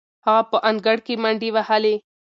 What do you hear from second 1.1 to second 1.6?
منډې